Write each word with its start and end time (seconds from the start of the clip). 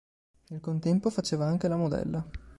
Nel 0.47 0.59
contempo, 0.61 1.11
faceva 1.11 1.45
anche 1.45 1.67
la 1.67 1.75
modella. 1.75 2.25